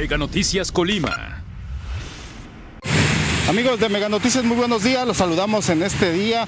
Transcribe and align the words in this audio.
Mega 0.00 0.16
Noticias 0.16 0.72
Colima. 0.72 1.42
Amigos 3.50 3.78
de 3.80 3.90
Mega 3.90 4.08
Noticias, 4.08 4.42
muy 4.42 4.56
buenos 4.56 4.82
días. 4.82 5.06
Los 5.06 5.18
saludamos 5.18 5.68
en 5.68 5.82
este 5.82 6.10
día 6.10 6.46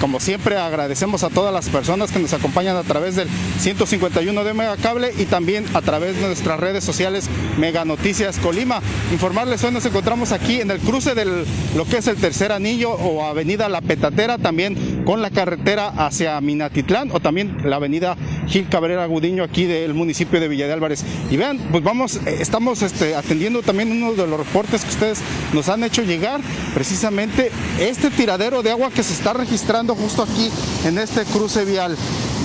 como 0.00 0.20
siempre 0.20 0.56
agradecemos 0.56 1.24
a 1.24 1.28
todas 1.28 1.52
las 1.52 1.68
personas 1.68 2.12
que 2.12 2.20
nos 2.20 2.32
acompañan 2.32 2.76
a 2.76 2.82
través 2.84 3.16
del 3.16 3.28
151 3.58 4.44
de 4.44 4.54
Megacable 4.54 5.12
y 5.18 5.24
también 5.24 5.64
a 5.74 5.82
través 5.82 6.16
de 6.16 6.26
nuestras 6.26 6.60
redes 6.60 6.84
sociales 6.84 7.28
Mega 7.58 7.84
Noticias 7.84 8.38
Colima. 8.38 8.80
Informarles, 9.12 9.62
hoy 9.64 9.72
nos 9.72 9.84
encontramos 9.86 10.32
aquí 10.32 10.60
en 10.60 10.70
el 10.70 10.78
cruce 10.78 11.14
de 11.14 11.44
lo 11.76 11.84
que 11.84 11.98
es 11.98 12.06
el 12.06 12.16
tercer 12.16 12.52
anillo 12.52 12.92
o 12.92 13.24
avenida 13.24 13.68
La 13.68 13.80
Petatera, 13.80 14.38
también 14.38 14.97
con 15.08 15.22
la 15.22 15.30
carretera 15.30 15.88
hacia 15.96 16.38
Minatitlán 16.38 17.10
o 17.12 17.18
también 17.18 17.56
la 17.64 17.76
avenida 17.76 18.14
Gil 18.46 18.68
Cabrera 18.68 19.06
Gudiño 19.06 19.42
aquí 19.42 19.64
del 19.64 19.94
municipio 19.94 20.38
de 20.38 20.48
Villa 20.48 20.66
de 20.66 20.74
Álvarez. 20.74 21.02
Y 21.30 21.38
vean, 21.38 21.56
pues 21.70 21.82
vamos, 21.82 22.16
eh, 22.26 22.36
estamos 22.40 22.82
este, 22.82 23.14
atendiendo 23.14 23.62
también 23.62 23.90
uno 23.90 24.12
de 24.12 24.26
los 24.26 24.38
reportes 24.38 24.82
que 24.82 24.90
ustedes 24.90 25.22
nos 25.54 25.70
han 25.70 25.82
hecho 25.82 26.02
llegar, 26.02 26.42
precisamente 26.74 27.50
este 27.80 28.10
tiradero 28.10 28.62
de 28.62 28.70
agua 28.70 28.90
que 28.90 29.02
se 29.02 29.14
está 29.14 29.32
registrando 29.32 29.94
justo 29.94 30.24
aquí 30.24 30.50
en 30.84 30.98
este 30.98 31.24
cruce 31.24 31.64
vial. 31.64 31.96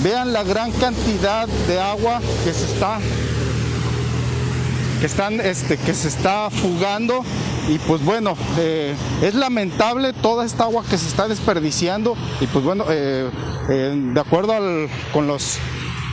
Vean 0.02 0.32
la 0.32 0.42
gran 0.42 0.72
cantidad 0.72 1.46
de 1.68 1.78
agua 1.78 2.22
que 2.46 2.54
se 2.54 2.64
está 2.64 2.98
que 5.00 5.06
están 5.06 5.40
este 5.40 5.76
que 5.76 5.94
se 5.94 6.08
está 6.08 6.50
fugando 6.50 7.24
y 7.68 7.78
pues 7.78 8.04
bueno 8.04 8.36
eh, 8.58 8.94
es 9.22 9.34
lamentable 9.34 10.12
toda 10.12 10.44
esta 10.44 10.64
agua 10.64 10.84
que 10.88 10.98
se 10.98 11.08
está 11.08 11.28
desperdiciando 11.28 12.16
y 12.40 12.46
pues 12.46 12.64
bueno 12.64 12.84
eh, 12.88 13.30
eh, 13.68 13.94
de 13.96 14.20
acuerdo 14.20 14.54
con 15.12 15.26
los 15.26 15.58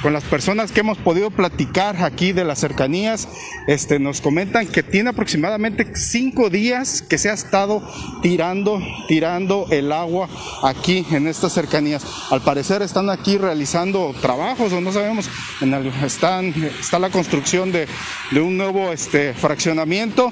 con 0.01 0.13
las 0.13 0.23
personas 0.23 0.71
que 0.71 0.81
hemos 0.81 0.97
podido 0.97 1.31
platicar 1.31 2.03
aquí 2.03 2.31
de 2.31 2.43
las 2.43 2.59
cercanías, 2.59 3.27
este, 3.67 3.99
nos 3.99 4.21
comentan 4.21 4.67
que 4.67 4.83
tiene 4.83 5.09
aproximadamente 5.11 5.95
cinco 5.95 6.49
días 6.49 7.01
que 7.01 7.17
se 7.17 7.29
ha 7.29 7.33
estado 7.33 7.81
tirando, 8.21 8.81
tirando 9.07 9.67
el 9.69 9.91
agua 9.91 10.29
aquí 10.63 11.05
en 11.11 11.27
estas 11.27 11.53
cercanías. 11.53 12.03
Al 12.29 12.41
parecer 12.41 12.81
están 12.81 13.09
aquí 13.09 13.37
realizando 13.37 14.13
trabajos 14.21 14.73
o 14.73 14.81
no 14.81 14.91
sabemos, 14.91 15.29
en 15.61 15.73
están, 16.03 16.53
está 16.79 16.99
la 16.99 17.09
construcción 17.09 17.71
de, 17.71 17.87
de 18.31 18.41
un 18.41 18.57
nuevo 18.57 18.91
este, 18.91 19.33
fraccionamiento 19.33 20.31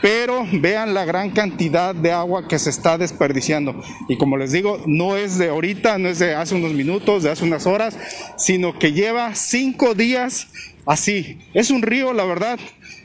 pero 0.00 0.46
vean 0.52 0.94
la 0.94 1.04
gran 1.04 1.30
cantidad 1.30 1.94
de 1.94 2.12
agua 2.12 2.48
que 2.48 2.58
se 2.58 2.70
está 2.70 2.98
desperdiciando. 2.98 3.82
Y 4.08 4.16
como 4.16 4.36
les 4.36 4.52
digo, 4.52 4.82
no 4.86 5.16
es 5.16 5.38
de 5.38 5.48
ahorita, 5.48 5.98
no 5.98 6.08
es 6.08 6.18
de 6.18 6.34
hace 6.34 6.54
unos 6.54 6.72
minutos, 6.72 7.22
de 7.22 7.30
hace 7.30 7.44
unas 7.44 7.66
horas, 7.66 7.96
sino 8.36 8.78
que 8.78 8.92
lleva 8.92 9.34
cinco 9.34 9.94
días 9.94 10.48
así. 10.86 11.38
Es 11.54 11.70
un 11.70 11.82
río, 11.82 12.12
la 12.12 12.24
verdad, 12.24 12.58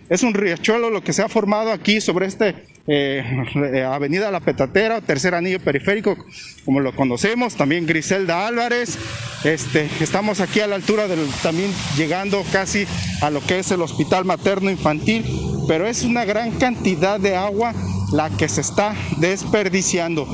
es 0.09 0.23
un 0.23 0.33
riachuelo 0.33 0.89
lo 0.89 1.03
que 1.03 1.13
se 1.13 1.21
ha 1.21 1.29
formado 1.29 1.71
aquí 1.71 2.01
sobre 2.01 2.27
este 2.27 2.55
eh, 2.85 3.23
eh, 3.55 3.83
Avenida 3.83 4.29
La 4.29 4.41
Petatera, 4.41 4.99
tercer 4.99 5.35
anillo 5.35 5.59
periférico, 5.59 6.17
como 6.65 6.81
lo 6.81 6.93
conocemos, 6.93 7.55
también 7.55 7.85
Griselda 7.85 8.45
Álvarez. 8.45 8.97
Este, 9.45 9.89
estamos 10.01 10.41
aquí 10.41 10.59
a 10.59 10.67
la 10.67 10.75
altura 10.75 11.07
del, 11.07 11.25
también 11.41 11.71
llegando 11.95 12.43
casi 12.51 12.85
a 13.21 13.29
lo 13.29 13.41
que 13.41 13.59
es 13.59 13.71
el 13.71 13.81
Hospital 13.81 14.25
Materno 14.25 14.69
Infantil, 14.69 15.23
pero 15.67 15.87
es 15.87 16.03
una 16.03 16.25
gran 16.25 16.51
cantidad 16.51 17.19
de 17.19 17.35
agua 17.35 17.73
la 18.11 18.29
que 18.29 18.47
se 18.49 18.61
está 18.61 18.95
desperdiciando. 19.17 20.27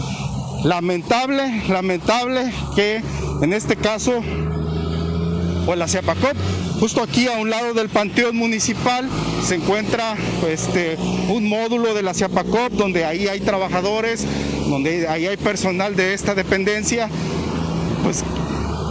Lamentable, 0.64 1.64
lamentable 1.70 2.52
que 2.76 3.02
en 3.42 3.54
este 3.54 3.76
caso, 3.76 4.22
pues 5.66 5.78
la 5.78 5.88
Ciapacop 5.88 6.36
Justo 6.80 7.04
aquí 7.04 7.28
a 7.28 7.34
un 7.34 7.50
lado 7.50 7.74
del 7.74 7.90
Panteón 7.90 8.38
Municipal 8.38 9.06
se 9.46 9.56
encuentra 9.56 10.16
este, 10.48 10.98
un 11.28 11.50
módulo 11.50 11.94
de 11.94 12.02
la 12.02 12.14
CIAPACOP 12.14 12.72
donde 12.72 13.04
ahí 13.04 13.28
hay 13.28 13.42
trabajadores, 13.42 14.26
donde 14.70 15.06
ahí 15.10 15.26
hay 15.28 15.36
personal 15.36 15.98
de 15.98 16.14
esta 16.14 16.36
dependencia. 16.36 17.10
Pues, 18.02 18.24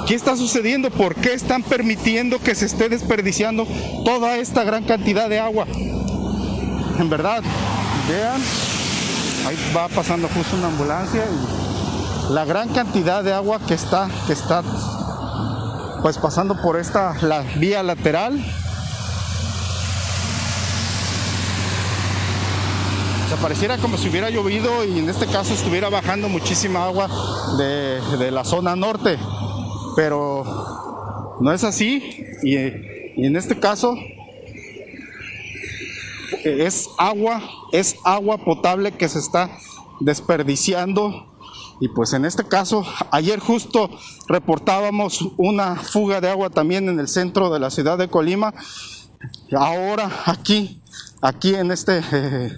¿qué 0.07 0.15
está 0.15 0.37
sucediendo? 0.37 0.91
¿Por 0.91 1.15
qué 1.15 1.33
están 1.33 1.63
permitiendo 1.63 2.39
que 2.39 2.55
se 2.55 2.67
esté 2.67 2.91
desperdiciando 2.91 3.67
toda 4.05 4.37
esta 4.37 4.65
gran 4.65 4.85
cantidad 4.85 5.31
de 5.31 5.39
agua? 5.39 5.67
En 6.99 7.09
verdad, 7.09 7.45
vean, 8.09 8.43
ahí 9.47 9.57
va 9.75 9.87
pasando 9.87 10.29
justo 10.29 10.57
una 10.57 10.67
ambulancia 10.67 11.23
y 11.25 12.33
la 12.33 12.45
gran 12.45 12.71
cantidad 12.71 13.23
de 13.23 13.33
agua 13.33 13.61
que 13.69 13.75
está, 13.75 14.09
que 14.27 14.33
está 14.33 14.65
pues 16.03 16.19
pasando 16.19 16.61
por 16.61 16.77
esta 16.77 17.15
la 17.23 17.43
vía 17.57 17.83
lateral. 17.85 18.45
se 23.29 23.37
pareciera 23.37 23.77
como 23.77 23.99
si 23.99 24.09
hubiera 24.09 24.31
llovido 24.31 24.85
y 24.87 24.99
en 24.99 25.09
este 25.11 25.27
caso 25.27 25.53
estuviera 25.53 25.91
bajando 25.91 26.31
muchísima 26.31 26.87
agua 26.87 27.09
de, 27.59 28.01
de 28.17 28.31
la 28.31 28.43
zona 28.43 28.75
norte, 28.75 29.19
pero 29.95 31.37
no 31.39 31.53
es 31.53 31.63
así 31.63 32.25
y 32.43 32.57
en 32.57 33.37
este 33.37 33.61
caso 33.61 33.95
es 36.67 36.89
agua, 36.99 37.43
es 37.73 37.97
agua 38.05 38.39
potable 38.39 38.93
que 38.93 39.09
se 39.09 39.19
está 39.19 39.51
desperdiciando 40.01 41.29
y 41.81 41.89
pues 41.89 42.13
en 42.13 42.25
este 42.25 42.45
caso, 42.45 42.85
ayer 43.11 43.39
justo 43.39 43.91
reportábamos 44.27 45.21
una 45.37 45.77
fuga 45.77 46.21
de 46.21 46.29
agua 46.29 46.51
también 46.51 46.89
en 46.89 46.99
el 46.99 47.09
centro 47.09 47.51
de 47.51 47.61
la 47.61 47.71
ciudad 47.71 47.97
de 47.97 48.09
Colima. 48.09 48.53
Ahora 49.57 50.11
aquí, 50.25 50.81
aquí 51.21 51.55
en 51.55 51.71
este, 51.71 52.03
eh, 52.13 52.53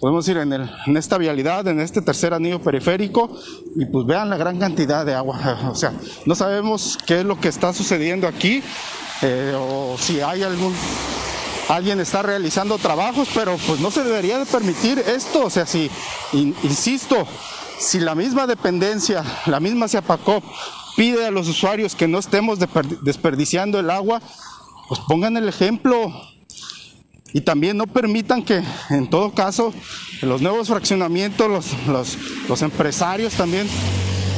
podemos 0.00 0.28
ir 0.28 0.36
en, 0.36 0.52
en 0.52 0.96
esta 0.96 1.18
vialidad, 1.18 1.66
en 1.66 1.80
este 1.80 2.02
tercer 2.02 2.34
anillo 2.34 2.62
periférico, 2.62 3.36
y 3.74 3.84
pues 3.86 4.06
vean 4.06 4.30
la 4.30 4.36
gran 4.36 4.58
cantidad 4.58 5.04
de 5.04 5.14
agua. 5.14 5.40
O 5.70 5.74
sea, 5.74 5.92
no 6.24 6.34
sabemos 6.36 6.98
qué 7.04 7.20
es 7.20 7.24
lo 7.24 7.40
que 7.40 7.48
está 7.48 7.72
sucediendo 7.72 8.28
aquí, 8.28 8.62
eh, 9.22 9.56
o 9.58 9.96
si 9.98 10.20
hay 10.20 10.44
algún 10.44 10.72
alguien 11.68 12.00
está 12.00 12.22
realizando 12.22 12.78
trabajos, 12.78 13.28
pero 13.34 13.56
pues 13.66 13.80
no 13.80 13.90
se 13.90 14.04
debería 14.04 14.38
de 14.38 14.46
permitir 14.46 14.98
esto, 14.98 15.46
o 15.46 15.50
sea, 15.50 15.66
si, 15.66 15.90
insisto, 16.32 17.26
si 17.78 18.00
la 18.00 18.14
misma 18.14 18.46
dependencia, 18.46 19.24
la 19.46 19.60
misma 19.60 19.88
CIAPACOP 19.88 20.44
pide 20.96 21.26
a 21.26 21.30
los 21.30 21.48
usuarios 21.48 21.94
que 21.94 22.08
no 22.08 22.18
estemos 22.18 22.58
desperdiciando 23.02 23.78
el 23.78 23.90
agua, 23.90 24.22
pues 24.88 25.00
pongan 25.06 25.36
el 25.36 25.48
ejemplo 25.48 26.12
y 27.32 27.40
también 27.42 27.76
no 27.76 27.86
permitan 27.86 28.42
que 28.42 28.62
en 28.88 29.10
todo 29.10 29.34
caso 29.34 29.74
los 30.22 30.40
nuevos 30.40 30.68
fraccionamientos, 30.68 31.66
los, 31.86 32.16
los 32.48 32.62
empresarios 32.62 33.34
también, 33.34 33.68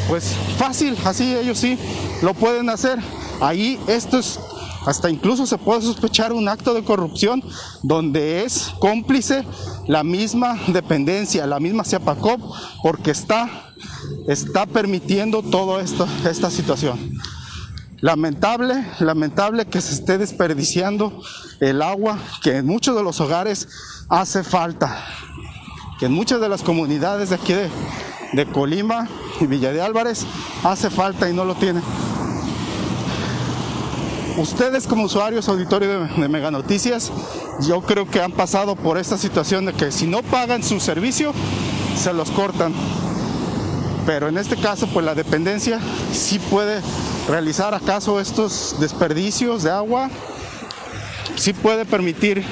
pues 0.08 0.34
fácil, 0.56 0.96
así 1.04 1.34
ellos 1.36 1.58
sí 1.58 1.78
lo 2.22 2.34
pueden 2.34 2.70
hacer. 2.70 2.98
Ahí 3.40 3.78
esto 3.86 4.18
es 4.18 4.40
hasta 4.86 5.10
incluso 5.10 5.46
se 5.46 5.58
puede 5.58 5.82
sospechar 5.82 6.32
un 6.32 6.48
acto 6.48 6.74
de 6.74 6.84
corrupción 6.84 7.42
donde 7.82 8.44
es 8.44 8.72
cómplice 8.78 9.44
la 9.86 10.04
misma 10.04 10.58
dependencia, 10.68 11.46
la 11.46 11.60
misma 11.60 11.84
CIAPACOP, 11.84 12.40
porque 12.82 13.10
está, 13.10 13.72
está 14.26 14.66
permitiendo 14.66 15.42
toda 15.42 15.82
esta, 15.82 16.50
situación. 16.50 16.98
Lamentable, 18.00 18.86
lamentable 19.00 19.66
que 19.66 19.80
se 19.80 19.94
esté 19.94 20.18
desperdiciando 20.18 21.20
el 21.58 21.82
agua 21.82 22.18
que 22.42 22.58
en 22.58 22.66
muchos 22.66 22.94
de 22.94 23.02
los 23.02 23.20
hogares 23.20 23.68
hace 24.08 24.44
falta, 24.44 25.04
que 25.98 26.06
en 26.06 26.12
muchas 26.12 26.40
de 26.40 26.48
las 26.48 26.62
comunidades 26.62 27.30
de 27.30 27.34
aquí 27.34 27.54
de, 27.54 27.68
de 28.34 28.46
Colima 28.46 29.08
y 29.40 29.46
Villa 29.46 29.72
de 29.72 29.82
Álvarez 29.82 30.24
hace 30.62 30.90
falta 30.90 31.28
y 31.28 31.32
no 31.32 31.44
lo 31.44 31.56
tienen 31.56 31.82
ustedes 34.38 34.86
como 34.86 35.04
usuarios 35.04 35.48
auditorio 35.48 36.06
de, 36.06 36.28
Mega 36.28 36.50
Noticias, 36.50 37.10
yo 37.60 37.82
creo 37.82 38.08
que 38.08 38.20
han 38.22 38.32
pasado 38.32 38.76
por 38.76 38.96
esta 38.96 39.18
situación 39.18 39.66
de 39.66 39.72
que 39.72 39.90
si 39.90 40.06
no 40.06 40.22
pagan 40.22 40.62
su 40.62 40.80
servicio, 40.80 41.32
se 41.96 42.12
los 42.12 42.30
cortan. 42.30 42.72
Pero 44.06 44.28
en 44.28 44.38
este 44.38 44.56
caso, 44.56 44.86
pues 44.86 45.04
la 45.04 45.14
dependencia 45.14 45.80
sí 46.12 46.38
puede 46.38 46.80
realizar 47.28 47.74
acaso 47.74 48.20
estos 48.20 48.76
desperdicios 48.80 49.64
de 49.64 49.70
agua, 49.70 50.08
sí 51.36 51.52
puede 51.52 51.84
permitir 51.84 52.44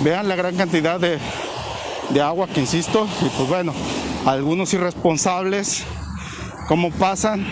vean 0.00 0.28
la 0.28 0.36
gran 0.36 0.56
cantidad 0.56 0.98
de, 1.00 1.18
de, 2.10 2.22
agua 2.22 2.46
que 2.48 2.60
insisto, 2.60 3.08
y 3.22 3.28
pues 3.30 3.48
bueno, 3.48 3.72
algunos 4.24 4.72
irresponsables 4.74 5.84
cómo 6.66 6.90
pasan 6.90 7.46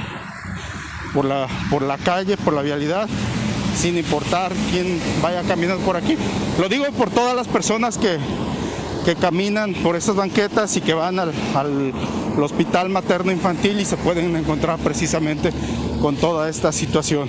por 1.12 1.24
la, 1.24 1.46
por 1.70 1.82
la 1.82 1.96
calle, 1.98 2.36
por 2.36 2.52
la 2.52 2.62
vialidad, 2.62 3.08
sin 3.76 3.96
importar 3.96 4.52
quién 4.70 5.00
vaya 5.22 5.42
caminando 5.42 5.84
por 5.84 5.96
aquí. 5.96 6.16
Lo 6.60 6.68
digo 6.68 6.84
por 6.98 7.10
todas 7.10 7.34
las 7.34 7.48
personas 7.48 7.98
que, 7.98 8.18
que 9.04 9.14
caminan 9.14 9.74
por 9.74 9.96
estas 9.96 10.16
banquetas 10.16 10.76
y 10.76 10.80
que 10.80 10.94
van 10.94 11.18
al, 11.18 11.32
al, 11.54 11.92
hospital 12.42 12.88
materno 12.88 13.30
infantil 13.30 13.78
y 13.78 13.84
se 13.84 13.96
pueden 13.96 14.34
encontrar 14.34 14.78
precisamente 14.80 15.52
con 16.02 16.16
toda 16.16 16.48
esta 16.48 16.72
situación. 16.72 17.28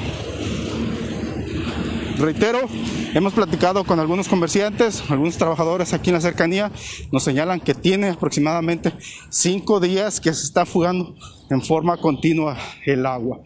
reitero, 2.17 2.67
hemos 3.15 3.31
platicado 3.31 3.85
con 3.85 4.01
algunos 4.01 4.27
comerciantes, 4.27 5.01
algunos 5.09 5.37
trabajadores 5.37 5.93
aquí 5.93 6.09
en 6.09 6.15
la 6.15 6.21
cercanía, 6.21 6.69
nos 7.13 7.23
señalan 7.23 7.61
que 7.61 7.73
tiene 7.73 8.09
aproximadamente 8.09 8.91
cinco 9.29 9.79
días 9.79 10.19
que 10.19 10.33
se 10.33 10.43
está 10.43 10.65
fugando 10.65 11.15
en 11.49 11.61
forma 11.61 11.95
continua 11.95 12.57
el 12.85 13.05
agua. 13.05 13.39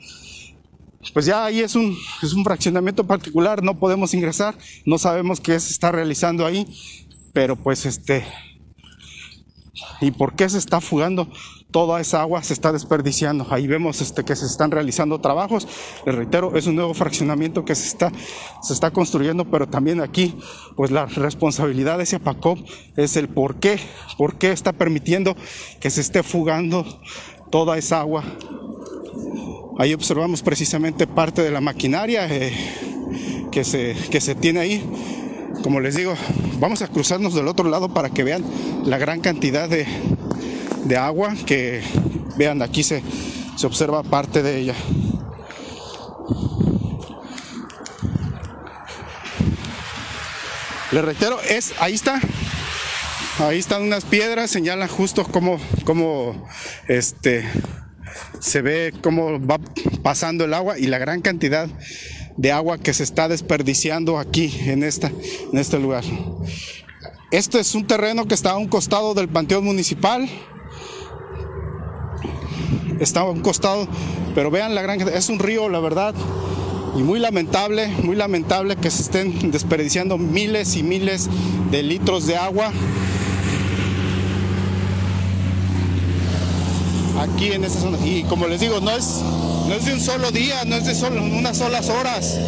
Pues 1.13 1.27
ya 1.27 1.45
ahí 1.45 1.59
es 1.59 1.75
un, 1.75 1.95
es 2.23 2.33
un 2.33 2.43
fraccionamiento 2.43 3.05
particular, 3.05 3.61
no 3.61 3.77
podemos 3.77 4.15
ingresar, 4.15 4.57
no 4.85 4.97
sabemos 4.97 5.39
qué 5.39 5.59
se 5.59 5.71
está 5.71 5.91
realizando 5.91 6.47
ahí, 6.47 6.65
pero 7.31 7.55
pues 7.55 7.85
este, 7.85 8.25
¿y 10.01 10.09
por 10.09 10.33
qué 10.33 10.49
se 10.49 10.57
está 10.57 10.81
fugando? 10.81 11.29
Toda 11.71 12.01
esa 12.01 12.21
agua 12.21 12.41
se 12.43 12.53
está 12.53 12.71
desperdiciando. 12.71 13.45
Ahí 13.49 13.67
vemos 13.67 14.01
este, 14.01 14.23
que 14.23 14.35
se 14.35 14.45
están 14.45 14.71
realizando 14.71 15.19
trabajos. 15.19 15.67
Les 16.05 16.15
reitero, 16.15 16.55
es 16.55 16.67
un 16.67 16.75
nuevo 16.75 16.93
fraccionamiento 16.93 17.65
que 17.65 17.75
se 17.75 17.87
está, 17.87 18.11
se 18.61 18.73
está 18.73 18.91
construyendo, 18.91 19.45
pero 19.45 19.67
también 19.67 20.01
aquí, 20.01 20.35
pues 20.75 20.91
la 20.91 21.05
responsabilidad 21.05 21.97
de 21.97 22.03
ese 22.03 22.19
PACOP 22.19 22.59
es 22.95 23.15
el 23.15 23.27
por 23.27 23.55
qué, 23.59 23.79
por 24.17 24.37
qué 24.37 24.51
está 24.51 24.73
permitiendo 24.73 25.35
que 25.79 25.89
se 25.89 26.01
esté 26.01 26.23
fugando 26.23 26.85
toda 27.51 27.77
esa 27.77 27.99
agua. 27.99 28.23
Ahí 29.77 29.93
observamos 29.93 30.41
precisamente 30.41 31.07
parte 31.07 31.41
de 31.41 31.51
la 31.51 31.61
maquinaria 31.61 32.27
eh, 32.29 32.51
que, 33.51 33.63
se, 33.63 33.95
que 34.09 34.19
se 34.19 34.35
tiene 34.35 34.59
ahí. 34.59 34.89
Como 35.63 35.79
les 35.79 35.95
digo, 35.95 36.15
vamos 36.59 36.81
a 36.81 36.87
cruzarnos 36.87 37.33
del 37.33 37.47
otro 37.47 37.69
lado 37.69 37.93
para 37.93 38.09
que 38.09 38.23
vean 38.23 38.43
la 38.85 38.97
gran 38.97 39.19
cantidad 39.19 39.69
de, 39.69 39.85
de 40.85 40.97
agua 40.97 41.35
que 41.45 41.81
vean 42.37 42.61
aquí 42.61 42.83
se, 42.83 43.03
se 43.57 43.67
observa 43.67 44.03
parte 44.03 44.41
de 44.41 44.59
ella. 44.59 44.75
Le 50.91 51.03
reitero, 51.03 51.39
es, 51.41 51.73
ahí 51.79 51.93
está, 51.93 52.19
ahí 53.37 53.59
están 53.59 53.83
unas 53.83 54.05
piedras, 54.05 54.49
señala 54.49 54.87
justo 54.87 55.23
cómo, 55.23 55.59
cómo 55.83 56.47
este, 56.87 57.47
se 58.39 58.61
ve 58.61 58.93
cómo 59.03 59.39
va 59.45 59.59
pasando 60.01 60.45
el 60.45 60.53
agua 60.55 60.79
y 60.79 60.87
la 60.87 60.97
gran 60.97 61.21
cantidad 61.21 61.69
de 62.37 62.51
agua 62.51 62.79
que 62.79 62.93
se 62.93 63.03
está 63.03 63.27
desperdiciando 63.27 64.17
aquí 64.17 64.51
en, 64.65 64.83
esta, 64.83 65.11
en 65.51 65.59
este 65.59 65.77
lugar. 65.77 66.03
Este 67.31 67.59
es 67.59 67.75
un 67.75 67.85
terreno 67.85 68.27
que 68.27 68.33
está 68.33 68.51
a 68.51 68.57
un 68.57 68.67
costado 68.67 69.13
del 69.13 69.29
Panteón 69.29 69.65
Municipal 69.65 70.27
está 72.99 73.21
a 73.21 73.23
un 73.25 73.41
costado, 73.41 73.87
pero 74.35 74.51
vean 74.51 74.75
la 74.75 74.81
gran, 74.81 75.01
es 75.01 75.29
un 75.29 75.39
río, 75.39 75.69
la 75.69 75.79
verdad, 75.79 76.13
y 76.97 77.03
muy 77.03 77.19
lamentable, 77.19 77.87
muy 78.03 78.15
lamentable 78.15 78.75
que 78.75 78.89
se 78.89 79.03
estén 79.03 79.51
desperdiciando 79.51 80.17
miles 80.17 80.75
y 80.75 80.83
miles 80.83 81.29
de 81.71 81.83
litros 81.83 82.27
de 82.27 82.35
agua. 82.35 82.71
Aquí 87.19 87.51
en 87.51 87.65
esta 87.65 87.81
zona. 87.81 87.97
Y 88.05 88.23
como 88.23 88.47
les 88.47 88.61
digo, 88.61 88.79
no 88.79 88.91
es, 88.91 89.21
no 89.67 89.73
es 89.73 89.85
de 89.85 89.93
un 89.93 89.99
solo 89.99 90.31
día, 90.31 90.63
no 90.65 90.77
es 90.77 90.85
de 90.85 91.07
unas 91.09 91.57
solas 91.57 91.89
horas 91.89 92.39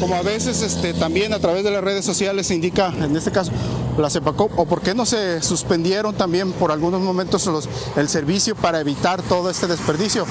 como 0.00 0.14
a 0.16 0.22
veces 0.22 0.62
este, 0.62 0.94
también 0.94 1.32
a 1.32 1.38
través 1.38 1.64
de 1.64 1.70
las 1.70 1.82
redes 1.82 2.04
sociales 2.04 2.46
se 2.46 2.54
indica, 2.54 2.92
en 3.00 3.16
este 3.16 3.30
caso, 3.30 3.52
la 3.98 4.10
CEPACOP, 4.10 4.58
o 4.58 4.66
por 4.66 4.82
qué 4.82 4.94
no 4.94 5.06
se 5.06 5.42
suspendieron 5.42 6.14
también 6.14 6.52
por 6.52 6.72
algunos 6.72 7.00
momentos 7.00 7.46
los, 7.46 7.68
el 7.96 8.08
servicio 8.08 8.54
para 8.54 8.80
evitar 8.80 9.22
todo 9.22 9.50
este 9.50 9.66
desperdicio. 9.66 10.26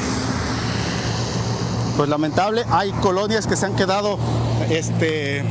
Pues 1.97 2.09
lamentable, 2.09 2.65
hay 2.69 2.91
colonias 2.91 3.47
que 3.47 3.55
se 3.55 3.65
han 3.65 3.75
quedado 3.75 4.19
este, 4.69 5.43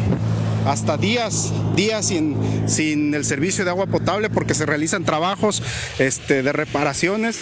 hasta 0.66 0.96
días, 0.96 1.52
días 1.74 2.06
sin, 2.06 2.68
sin 2.68 3.14
el 3.14 3.24
servicio 3.24 3.64
de 3.64 3.70
agua 3.70 3.86
potable 3.86 4.30
porque 4.30 4.54
se 4.54 4.66
realizan 4.66 5.04
trabajos 5.04 5.62
este, 5.98 6.42
de 6.42 6.52
reparaciones 6.52 7.38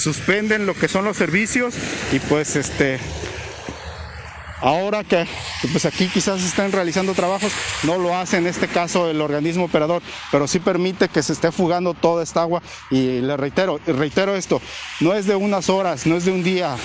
suspenden 0.00 0.66
lo 0.66 0.74
que 0.74 0.88
son 0.88 1.04
los 1.04 1.16
servicios 1.16 1.74
y 2.12 2.18
pues 2.20 2.56
este 2.56 2.98
Ahora 4.60 5.04
que 5.04 5.26
pues 5.72 5.84
aquí 5.86 6.08
quizás 6.08 6.42
están 6.42 6.72
realizando 6.72 7.14
trabajos, 7.14 7.52
no 7.82 7.98
lo 7.98 8.16
hace 8.16 8.36
en 8.36 8.46
este 8.46 8.68
caso 8.68 9.08
el 9.08 9.20
organismo 9.20 9.64
operador, 9.64 10.02
pero 10.30 10.46
sí 10.46 10.58
permite 10.58 11.08
que 11.08 11.22
se 11.22 11.32
esté 11.32 11.50
fugando 11.50 11.94
toda 11.94 12.22
esta 12.22 12.42
agua. 12.42 12.62
Y 12.90 13.20
le 13.20 13.36
reitero, 13.36 13.80
reitero 13.86 14.36
esto, 14.36 14.60
no 15.00 15.14
es 15.14 15.26
de 15.26 15.36
unas 15.36 15.70
horas, 15.70 16.06
no 16.06 16.16
es 16.16 16.24
de 16.24 16.32
un 16.32 16.42
día, 16.42 16.76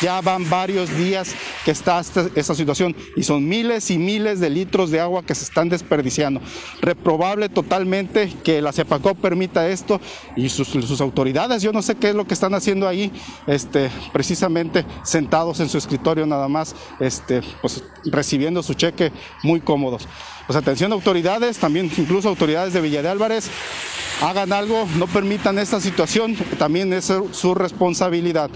ya 0.00 0.20
van 0.20 0.48
varios 0.48 0.96
días 0.96 1.34
que 1.64 1.70
está 1.70 2.00
esta, 2.00 2.54
situación 2.54 2.96
y 3.16 3.22
son 3.22 3.48
miles 3.48 3.90
y 3.90 3.98
miles 3.98 4.40
de 4.40 4.50
litros 4.50 4.90
de 4.90 5.00
agua 5.00 5.24
que 5.24 5.34
se 5.34 5.44
están 5.44 5.68
desperdiciando. 5.68 6.40
Reprobable 6.80 7.48
totalmente 7.48 8.32
que 8.42 8.60
la 8.62 8.72
CEPACOP 8.72 9.18
permita 9.18 9.68
esto 9.68 10.00
y 10.36 10.48
sus, 10.48 11.00
autoridades, 11.00 11.62
yo 11.62 11.72
no 11.72 11.82
sé 11.82 11.96
qué 11.96 12.10
es 12.10 12.14
lo 12.14 12.26
que 12.26 12.34
están 12.34 12.54
haciendo 12.54 12.88
ahí, 12.88 13.12
este, 13.46 13.90
precisamente 14.12 14.84
sentados 15.02 15.60
en 15.60 15.68
su 15.68 15.78
escritorio 15.78 16.26
nada 16.26 16.48
más, 16.48 16.74
este, 17.00 17.42
pues, 17.60 17.84
recibiendo 18.04 18.62
su 18.62 18.74
cheque 18.74 19.12
muy 19.42 19.60
cómodos. 19.60 20.08
Pues 20.46 20.56
atención 20.56 20.92
autoridades, 20.92 21.58
también 21.58 21.90
incluso 21.96 22.28
autoridades 22.28 22.72
de 22.72 22.80
Villa 22.80 23.02
de 23.02 23.08
Álvarez, 23.08 23.48
hagan 24.20 24.52
algo, 24.52 24.86
no 24.98 25.06
permitan 25.06 25.58
esta 25.58 25.80
situación, 25.80 26.36
también 26.58 26.92
es 26.92 27.12
su 27.32 27.54
responsabilidad. 27.54 28.50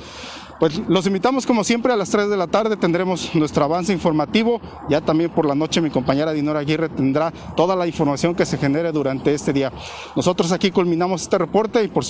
Pues 0.59 0.79
los 0.89 1.07
invitamos 1.07 1.45
como 1.45 1.65
siempre 1.65 1.93
a 1.93 1.97
las 1.97 2.09
3 2.09 2.31
de 2.31 2.37
la 2.37 2.47
tarde, 2.47 2.77
tendremos 2.77 3.35
nuestro 3.35 3.65
avance 3.65 3.93
informativo, 3.93 4.61
ya 4.89 5.03
también 5.03 5.31
por 5.31 5.45
la 5.45 5.55
noche 5.55 5.83
mi 5.83 5.91
compañera 5.91 6.33
Dinora 6.33 6.61
Aguirre 6.61 6.89
tendrá 6.89 7.31
toda 7.55 7.77
la 7.77 7.87
información 7.87 8.35
que 8.35 8.47
se 8.47 8.57
genere 8.57 8.91
durante 8.91 9.35
este 9.35 9.53
día. 9.53 9.71
Nosotros 10.15 10.53
aquí 10.53 10.71
culminamos 10.71 11.23
este 11.23 11.37
reporte 11.37 11.85
y 11.85 11.89
por, 11.89 12.05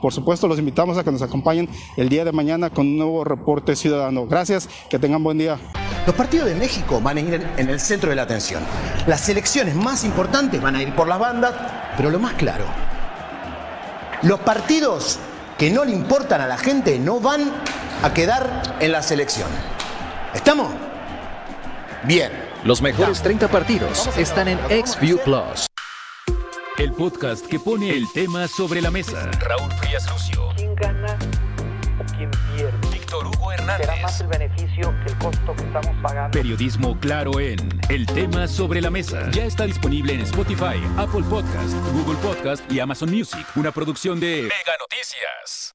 por 0.00 0.12
supuesto 0.12 0.48
los 0.48 0.58
invitamos 0.58 0.98
a 0.98 1.04
que 1.04 1.12
nos 1.12 1.22
acompañen 1.22 1.68
el 1.96 2.08
día 2.08 2.24
de 2.24 2.32
mañana 2.32 2.70
con 2.70 2.88
un 2.88 2.96
nuevo 2.96 3.22
reporte 3.22 3.76
ciudadano. 3.76 4.26
Gracias, 4.26 4.68
que 4.90 4.98
tengan 4.98 5.22
buen 5.22 5.38
día. 5.38 5.58
Los 6.04 6.16
partidos 6.16 6.48
de 6.48 6.56
México 6.56 7.00
van 7.00 7.18
a 7.18 7.20
ir 7.20 7.46
en 7.56 7.68
el 7.68 7.78
centro 7.78 8.10
de 8.10 8.16
la 8.16 8.22
atención. 8.22 8.64
Las 9.06 9.28
elecciones 9.28 9.76
más 9.76 10.02
importantes 10.02 10.60
van 10.60 10.74
a 10.74 10.82
ir 10.82 10.92
por 10.96 11.06
las 11.06 11.20
bandas, 11.20 11.54
pero 11.96 12.10
lo 12.10 12.18
más 12.18 12.34
claro, 12.34 12.64
los 14.22 14.40
partidos 14.40 15.20
que 15.56 15.70
no 15.70 15.84
le 15.84 15.92
importan 15.92 16.40
a 16.40 16.48
la 16.48 16.58
gente 16.58 16.98
no 16.98 17.20
van 17.20 17.52
a 18.02 18.12
quedar 18.12 18.76
en 18.80 18.92
la 18.92 19.02
selección. 19.02 19.48
¿Estamos? 20.34 20.70
Bien. 22.04 22.32
Los 22.64 22.80
mejores 22.80 23.22
30 23.22 23.48
partidos 23.48 24.08
están 24.16 24.46
en 24.48 24.58
XView 24.86 25.18
Plus. 25.24 25.66
El 26.78 26.92
podcast 26.92 27.46
que 27.46 27.58
pone 27.58 27.90
el 27.90 28.10
tema 28.12 28.46
sobre 28.48 28.80
la 28.80 28.90
mesa. 28.90 29.30
Raúl 29.40 29.70
Frías 29.72 30.08
Lucio. 30.10 30.48
¿Quién 30.56 30.74
gana 30.76 31.18
o 32.00 32.16
quién 32.16 32.30
pierde? 32.54 32.88
Víctor 32.92 33.26
Hugo 33.26 33.52
Hernández. 33.52 33.86
Será 33.86 34.02
más 34.02 34.20
el 34.20 34.26
beneficio 34.28 34.94
que 35.04 35.12
el 35.12 35.18
costo 35.18 35.56
que 35.56 35.62
estamos 35.64 35.96
pagando. 36.02 36.30
Periodismo 36.30 36.98
claro 36.98 37.40
en 37.40 37.80
El 37.88 38.06
tema 38.06 38.46
sobre 38.46 38.80
la 38.80 38.90
mesa. 38.90 39.28
Ya 39.32 39.44
está 39.44 39.64
disponible 39.64 40.14
en 40.14 40.20
Spotify, 40.20 40.80
Apple 40.96 41.24
Podcast, 41.28 41.74
Google 41.92 42.18
Podcast 42.18 42.70
y 42.70 42.78
Amazon 42.78 43.10
Music. 43.10 43.46
Una 43.56 43.72
producción 43.72 44.20
de 44.20 44.42
Mega 44.42 44.76
Noticias. 44.78 45.74